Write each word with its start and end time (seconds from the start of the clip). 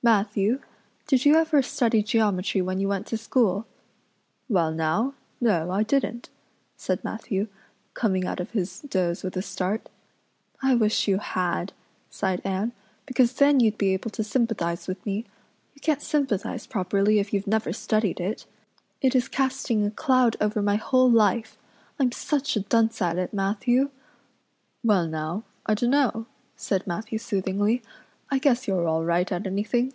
"Matthew, 0.00 0.60
did 1.06 1.26
you 1.26 1.34
ever 1.36 1.60
study 1.60 2.02
geometry 2.02 2.62
when 2.62 2.78
you 2.80 2.88
went 2.88 3.06
to 3.08 3.18
school?" 3.18 3.66
"Well 4.48 4.72
now, 4.72 5.12
no, 5.38 5.70
I 5.70 5.82
didn't," 5.82 6.30
said 6.78 7.04
Matthew, 7.04 7.48
coming 7.92 8.24
out 8.24 8.40
of 8.40 8.52
his 8.52 8.80
doze 8.80 9.22
with 9.22 9.36
a 9.36 9.42
start. 9.42 9.90
"I 10.62 10.74
wish 10.76 11.08
you 11.08 11.18
had," 11.18 11.74
sighed 12.08 12.40
Anne, 12.42 12.72
"because 13.04 13.34
then 13.34 13.60
you'd 13.60 13.76
be 13.76 13.92
able 13.92 14.08
to 14.10 14.24
sympathize 14.24 14.86
with 14.88 15.04
me. 15.04 15.26
You 15.74 15.80
can't 15.82 16.00
sympathize 16.00 16.66
properly 16.66 17.18
if 17.18 17.34
you've 17.34 17.46
never 17.48 17.74
studied 17.74 18.18
it. 18.20 18.46
It 19.02 19.14
is 19.14 19.28
casting 19.28 19.84
a 19.84 19.90
cloud 19.90 20.36
over 20.40 20.62
my 20.62 20.76
whole 20.76 21.10
life. 21.10 21.58
I'm 21.98 22.12
such 22.12 22.56
a 22.56 22.60
dunce 22.60 23.02
at 23.02 23.18
it, 23.18 23.34
Matthew." 23.34 23.90
"Well 24.82 25.06
now, 25.06 25.42
I 25.66 25.74
dunno," 25.74 26.26
said 26.56 26.86
Matthew 26.86 27.18
soothingly. 27.18 27.82
"I 28.30 28.36
guess 28.38 28.68
you're 28.68 28.86
all 28.86 29.06
right 29.06 29.32
at 29.32 29.46
anything. 29.46 29.94